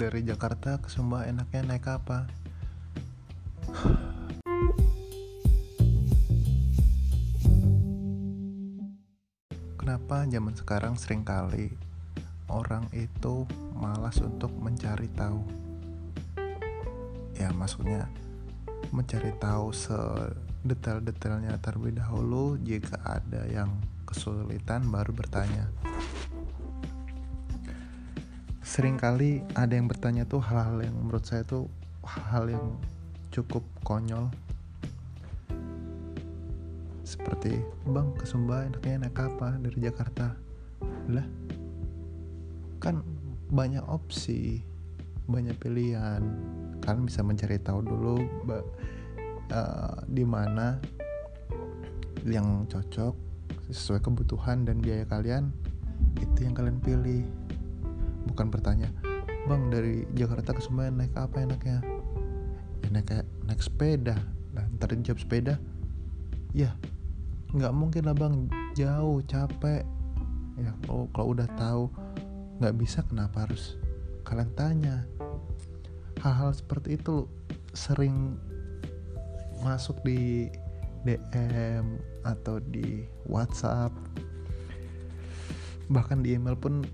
[0.00, 2.24] dari Jakarta ke Sumba enaknya naik apa?
[9.76, 11.76] Kenapa zaman sekarang sering kali
[12.48, 13.44] orang itu
[13.76, 15.44] malas untuk mencari tahu?
[17.36, 18.08] Ya maksudnya
[18.96, 23.68] mencari tahu sedetail-detailnya terlebih dahulu jika ada yang
[24.08, 25.68] kesulitan baru bertanya
[28.70, 31.66] sering kali ada yang bertanya tuh hal-hal yang menurut saya tuh
[32.06, 32.66] hal-hal yang
[33.34, 34.30] cukup konyol.
[37.02, 40.38] Seperti bang ke Sumba enaknya naik apa dari Jakarta.
[41.10, 41.26] Lah
[42.78, 43.02] kan
[43.50, 44.62] banyak opsi
[45.26, 46.22] banyak pilihan.
[46.78, 48.22] Kalian bisa mencari tahu dulu
[49.50, 50.78] uh, di mana
[52.22, 53.18] yang cocok
[53.66, 55.50] sesuai kebutuhan dan biaya kalian
[56.22, 57.26] itu yang kalian pilih
[58.28, 58.92] bukan bertanya
[59.48, 61.80] bang dari Jakarta ke Sumba naik apa enaknya?
[62.84, 64.16] Ya naik naik sepeda.
[64.50, 65.54] Dan ntar jawab sepeda
[66.50, 66.74] ya
[67.54, 68.46] nggak mungkin lah bang.
[68.74, 69.82] Jauh capek.
[70.60, 71.82] Ya kalau kalau udah tahu
[72.60, 73.80] nggak bisa kenapa harus
[74.26, 74.96] kalian tanya?
[76.20, 77.24] Hal-hal seperti itu
[77.72, 78.36] sering
[79.64, 80.52] masuk di
[81.04, 83.92] DM atau di WhatsApp
[85.90, 86.86] bahkan di email pun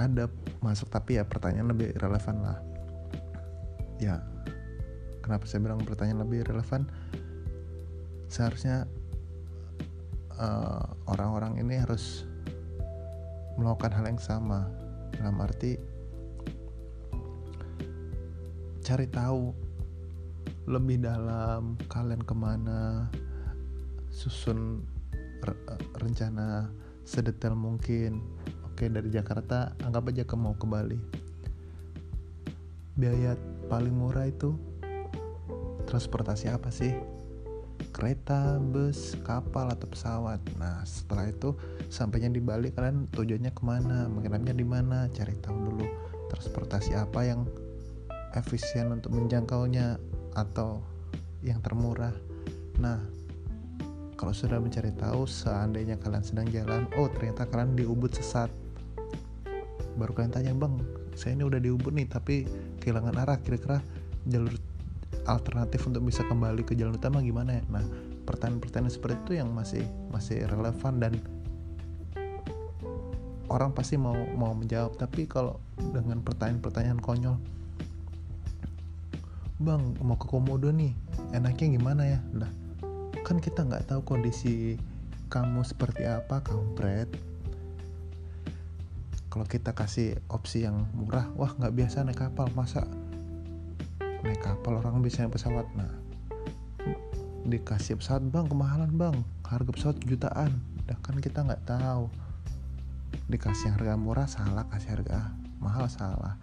[0.00, 0.32] ada
[0.64, 2.58] masuk tapi ya pertanyaan lebih relevan lah.
[4.00, 4.24] Ya
[5.20, 6.88] kenapa saya bilang pertanyaan lebih relevan?
[8.32, 8.88] Seharusnya
[10.40, 12.24] Eh, orang-orang uh, ini harus
[13.60, 14.72] melakukan hal yang sama.
[15.12, 15.76] Dalam arti
[18.80, 19.52] cari tahu
[20.64, 23.04] lebih dalam kalian ke mana
[24.08, 24.80] susun
[25.44, 25.52] re
[26.00, 26.72] rencana
[27.04, 28.24] sedetail mungkin
[28.80, 30.96] oke dari Jakarta anggap aja ke mau ke Bali
[32.96, 33.36] biaya
[33.68, 34.56] paling murah itu
[35.84, 36.96] transportasi apa sih
[37.92, 40.40] kereta, bus, kapal atau pesawat.
[40.56, 41.52] Nah setelah itu
[41.92, 45.84] sampainya di Bali kalian tujuannya ke mana, menginapnya di mana, cari tahu dulu
[46.32, 47.44] transportasi apa yang
[48.32, 50.00] efisien untuk menjangkaunya
[50.32, 50.80] atau
[51.44, 52.16] yang termurah.
[52.80, 52.96] Nah
[54.16, 58.59] kalau sudah mencari tahu seandainya kalian sedang jalan, oh ternyata kalian di Ubud sesat.
[60.00, 60.80] Baru kalian tanya bang,
[61.12, 62.48] saya ini udah di Ubud nih tapi
[62.80, 63.36] kehilangan arah.
[63.44, 63.84] Kira-kira
[64.24, 64.56] jalur
[65.28, 67.62] alternatif untuk bisa kembali ke jalan utama gimana ya?
[67.68, 67.84] Nah
[68.24, 71.12] pertanyaan-pertanyaan seperti itu yang masih masih relevan dan
[73.52, 74.96] orang pasti mau mau menjawab.
[74.96, 77.36] Tapi kalau dengan pertanyaan-pertanyaan konyol
[79.60, 80.96] bang mau ke komodo nih
[81.36, 82.20] enaknya gimana ya?
[82.32, 82.48] Lah
[83.20, 84.80] kan kita nggak tahu kondisi
[85.28, 87.06] kamu seperti apa kampret
[89.30, 92.50] kalau kita kasih opsi yang murah wah nggak biasa naik kapal.
[92.58, 92.82] Masa
[94.26, 95.70] naik kapal orang bisa naik pesawat?
[95.78, 95.86] Nah
[97.46, 99.16] dikasih pesawat bang kemahalan bang.
[99.46, 100.58] Harga pesawat jutaan.
[100.90, 102.10] Dah kan kita nggak tahu.
[103.30, 104.66] Dikasih harga murah salah.
[104.66, 105.30] Kasih harga
[105.62, 106.34] mahal salah.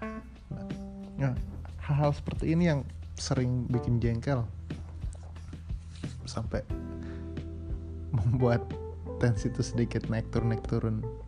[1.20, 1.36] Nah
[1.84, 2.88] hal-hal seperti ini yang
[3.20, 4.48] sering bikin jengkel.
[6.24, 6.64] Sampai
[8.16, 8.64] membuat
[9.20, 11.04] tensi itu sedikit naik turun naik turun.
[11.04, 11.27] ya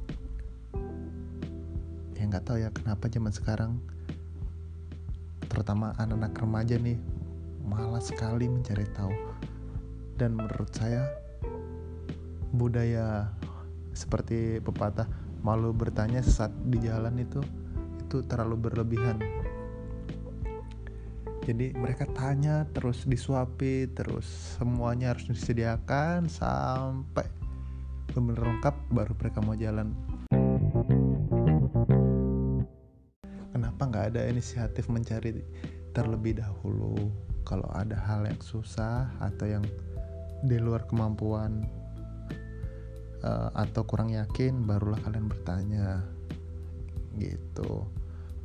[2.29, 3.81] nggak tahu ya kenapa zaman sekarang
[5.50, 7.01] terutama anak-anak remaja nih
[7.69, 9.13] malas sekali mencari tahu.
[10.19, 11.06] Dan menurut saya
[12.51, 13.29] budaya
[13.94, 15.07] seperti pepatah
[15.45, 17.40] malu bertanya saat di jalan itu
[18.03, 19.22] itu terlalu berlebihan.
[21.46, 24.28] Jadi mereka tanya terus disuapi terus
[24.59, 27.25] semuanya harus disediakan sampai
[28.13, 29.96] benar lengkap baru mereka mau jalan
[33.89, 35.41] nggak ada inisiatif mencari
[35.91, 37.09] terlebih dahulu.
[37.44, 39.66] Kalau ada hal yang susah atau yang
[40.45, 41.67] di luar kemampuan
[43.25, 46.05] uh, atau kurang yakin barulah kalian bertanya
[47.19, 47.84] gitu.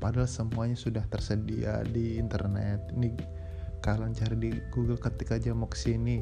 [0.02, 2.92] Padahal semuanya sudah tersedia di internet.
[2.96, 3.14] Ini
[3.80, 6.20] kalian cari di Google ketik aja mau ke sini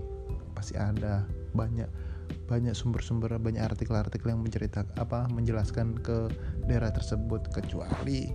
[0.53, 1.25] pasti ada.
[1.57, 2.13] Banyak
[2.49, 6.33] banyak sumber-sumber banyak artikel-artikel yang menceritakan apa menjelaskan ke
[6.65, 8.33] daerah tersebut kecuali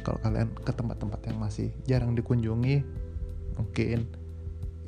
[0.00, 2.80] kalau kalian ke tempat-tempat yang masih jarang dikunjungi
[3.60, 4.08] mungkin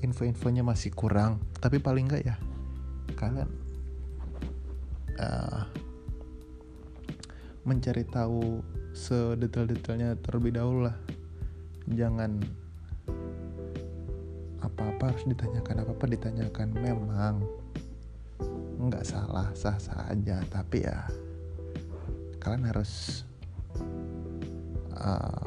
[0.00, 1.40] info-infonya masih kurang.
[1.60, 2.36] Tapi paling enggak ya
[3.14, 3.48] kalian
[5.20, 5.68] uh,
[7.64, 8.60] mencari tahu
[8.92, 10.96] sedetail-detailnya terlebih dahulu lah.
[11.88, 12.40] Jangan
[14.64, 16.68] apa-apa harus ditanyakan apa-apa ditanyakan.
[16.76, 17.44] Memang
[18.80, 20.40] nggak salah sah sah aja.
[20.48, 21.04] Tapi ya
[22.40, 23.24] kalian harus
[25.04, 25.46] uh,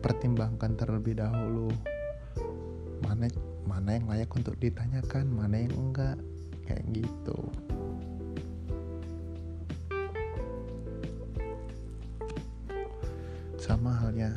[0.00, 1.68] pertimbangkan terlebih dahulu.
[3.04, 3.28] Mana
[3.68, 6.16] mana yang layak untuk ditanyakan mana yang enggak.
[6.66, 7.38] Kayak gitu.
[13.60, 14.32] Sama halnya.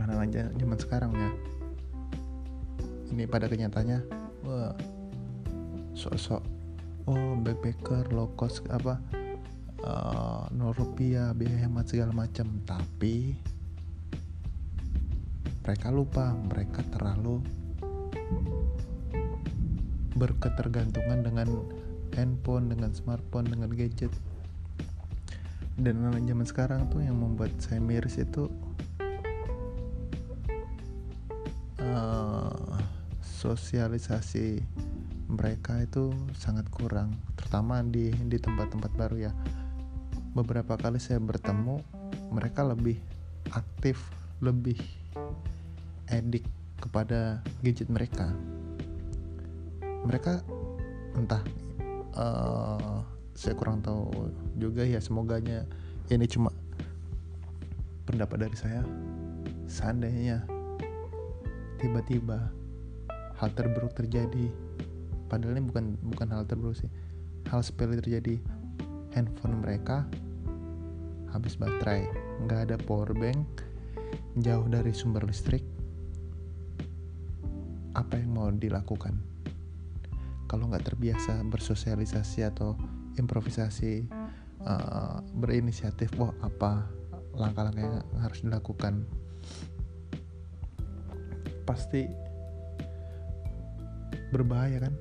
[0.00, 1.30] Anak-anak zaman sekarang ya.
[3.12, 3.98] Ini pada kenyataannya
[4.46, 4.72] wah
[5.98, 6.42] sok-sok
[7.10, 9.02] oh backpacker low cost apa
[9.88, 12.60] uh, rupiah biaya hemat segala macam.
[12.68, 13.32] Tapi
[15.64, 17.40] mereka lupa mereka terlalu
[20.16, 21.48] berketergantungan dengan
[22.12, 24.12] handphone dengan smartphone dengan gadget.
[25.78, 28.50] Dan zaman sekarang tuh yang membuat saya miris itu
[31.78, 32.82] uh,
[33.22, 34.58] sosialisasi
[35.28, 39.32] mereka itu sangat kurang terutama di di tempat-tempat baru ya
[40.38, 41.82] beberapa kali saya bertemu
[42.30, 42.94] mereka lebih
[43.50, 43.98] aktif
[44.38, 44.78] lebih
[46.06, 46.46] edik
[46.78, 48.30] kepada gadget mereka.
[49.82, 50.46] Mereka
[51.18, 51.42] entah
[52.14, 53.02] uh,
[53.34, 55.66] saya kurang tahu juga ya semoganya
[56.14, 56.54] ini cuma
[58.06, 58.86] pendapat dari saya.
[59.66, 60.46] Seandainya
[61.82, 62.46] tiba-tiba
[63.42, 64.48] hal terburuk terjadi
[65.26, 66.90] padahal ini bukan bukan hal terburuk sih.
[67.50, 68.38] Hal sepele terjadi
[69.18, 70.06] handphone mereka
[71.38, 72.02] habis baterai.
[72.42, 73.46] Nggak ada power bank
[74.42, 75.62] jauh dari sumber listrik.
[77.94, 79.14] Apa yang mau dilakukan?
[80.50, 82.74] Kalau nggak terbiasa bersosialisasi atau
[83.20, 84.06] improvisasi
[84.66, 86.86] uh, berinisiatif wah apa
[87.38, 89.06] langkah-langkah yang harus dilakukan?
[91.62, 92.06] Pasti
[94.34, 94.94] berbahaya kan?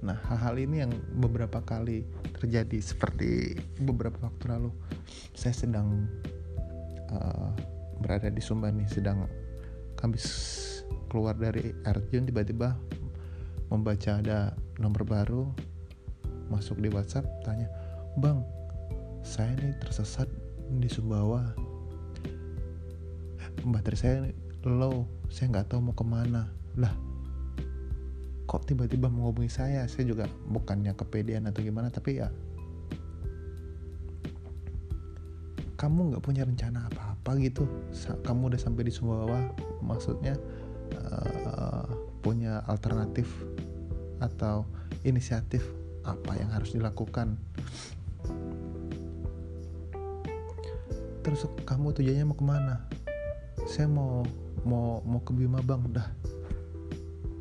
[0.00, 2.04] Nah hal-hal ini yang beberapa kali
[2.36, 4.72] terjadi seperti beberapa waktu lalu
[5.34, 6.08] saya sedang
[7.12, 7.50] uh,
[8.00, 9.28] berada di Sumba nih sedang
[10.00, 10.24] habis
[11.12, 12.72] keluar dari Arjun tiba-tiba
[13.68, 15.44] membaca ada nomor baru
[16.48, 17.68] masuk di WhatsApp tanya
[18.18, 18.40] bang
[19.20, 20.26] saya ini tersesat
[20.78, 21.52] di Sumbawa.
[23.60, 24.16] Baterai saya
[24.64, 26.48] low saya nggak tahu mau ke mana.
[26.80, 26.94] Lah
[28.48, 29.84] kok tiba-tiba menghubungi saya?
[29.90, 32.32] Saya juga bukannya kepedean atau gimana tapi ya
[35.80, 37.64] kamu nggak punya rencana apa-apa gitu.
[38.20, 39.48] Kamu udah sampai di Sumbawa
[39.80, 40.36] maksudnya
[41.08, 41.88] uh,
[42.20, 43.32] punya alternatif
[44.20, 44.68] atau
[45.08, 45.64] inisiatif
[46.04, 47.40] apa yang harus dilakukan.
[51.24, 52.76] Terus kamu tujuannya mau ke mana?
[53.64, 54.20] Saya mau
[54.68, 56.04] mau mau ke Bima Bang udah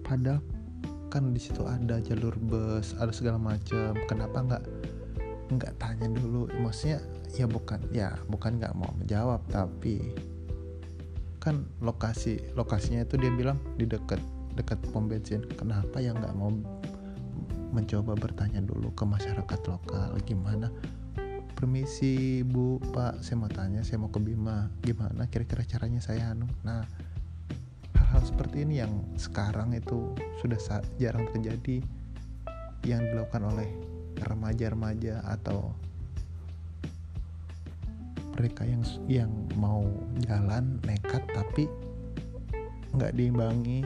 [0.07, 0.39] padahal
[1.11, 3.99] kan di situ ada jalur bus ada segala macam.
[4.07, 4.63] Kenapa nggak
[5.59, 6.47] nggak tanya dulu?
[6.63, 7.03] Maksudnya
[7.35, 7.79] ya bukan.
[7.93, 10.13] Ya bukan nggak mau menjawab tapi
[11.39, 14.19] kan lokasi lokasinya itu dia bilang di dekat
[14.57, 15.45] dekat pom bensin.
[15.55, 16.51] Kenapa ya nggak mau
[17.69, 20.17] mencoba bertanya dulu ke masyarakat lokal?
[20.25, 20.73] Gimana?
[21.53, 23.19] Permisi bu pak.
[23.19, 24.71] Saya mau tanya saya mau ke Bima.
[24.83, 26.47] Gimana kira-kira caranya saya anu?
[26.63, 26.83] Nah
[27.95, 30.57] hal-hal seperti ini yang sekarang itu sudah
[30.97, 31.83] jarang terjadi
[32.87, 33.69] yang dilakukan oleh
[34.23, 35.75] remaja-remaja atau
[38.39, 38.79] mereka yang
[39.11, 39.83] yang mau
[40.23, 41.67] jalan nekat tapi
[42.95, 43.83] nggak diimbangi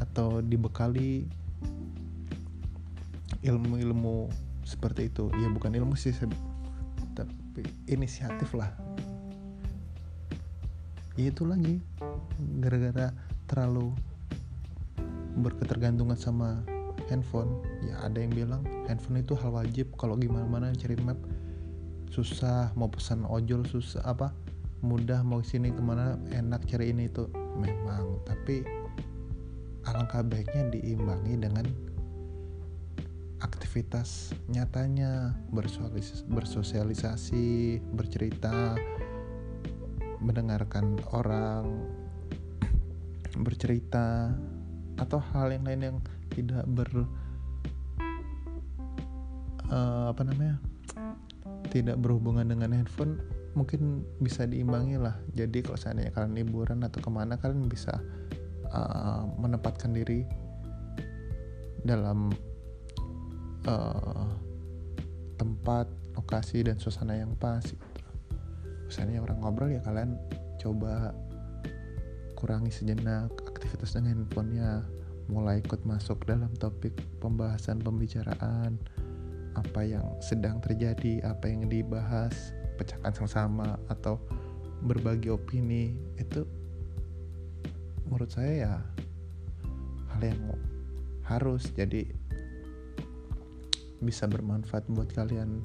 [0.00, 1.28] atau dibekali
[3.44, 4.32] ilmu-ilmu
[4.64, 5.28] seperti itu.
[5.36, 6.16] Ya bukan ilmu sih
[7.12, 8.72] tapi inisiatif lah.
[11.20, 11.84] Ya itu lagi.
[12.64, 13.12] Gara-gara
[13.44, 13.92] terlalu
[15.36, 16.64] berketergantungan sama
[17.12, 19.92] handphone ya ada yang bilang handphone itu hal wajib.
[20.00, 21.20] Kalau gimana mana cari map
[22.10, 24.34] susah mau pesan ojol susah apa
[24.82, 27.30] mudah mau sini ke mana enak cari ini itu.
[27.56, 28.66] Memang tapi
[29.86, 31.66] alangkah baiknya diimbangi dengan
[33.40, 35.32] aktivitas nyatanya
[36.28, 38.76] bersosialisasi bercerita
[40.20, 41.64] mendengarkan orang
[43.46, 44.36] bercerita
[45.00, 45.96] atau hal yang lain yang
[46.28, 46.90] tidak ber
[49.72, 50.60] uh, apa namanya
[51.70, 53.22] tidak berhubungan dengan handphone
[53.54, 57.98] mungkin bisa diimbangi lah jadi kalau seandainya kalian liburan atau ke mana kalian bisa
[58.70, 60.22] uh, menempatkan diri
[61.82, 62.30] dalam
[63.66, 64.28] uh,
[65.40, 67.86] tempat lokasi dan suasana yang pas gitu.
[68.86, 70.14] misalnya orang ngobrol ya kalian
[70.60, 71.16] coba
[72.36, 74.84] kurangi sejenak aktivitas dengan handphonenya
[75.30, 78.76] mulai ikut masuk dalam topik pembahasan pembicaraan
[79.58, 84.16] apa yang sedang terjadi, apa yang dibahas, pecahkan sama atau
[84.80, 86.48] berbagi opini itu
[88.08, 88.74] menurut saya ya
[90.14, 90.40] hal yang
[91.26, 91.68] harus.
[91.74, 92.10] Jadi
[94.00, 95.60] bisa bermanfaat buat kalian.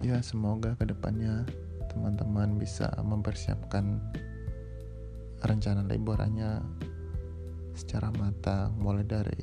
[0.00, 1.44] Ya semoga ke depannya
[1.92, 4.00] teman-teman bisa mempersiapkan
[5.44, 6.64] rencana liburannya
[7.76, 9.36] secara matang mulai dari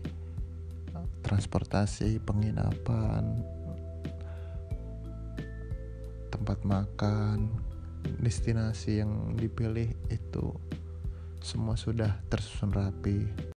[1.24, 3.24] transportasi penginapan
[6.34, 7.48] tempat makan
[8.20, 10.52] destinasi yang dipilih itu
[11.40, 13.53] semua sudah tersusun rapi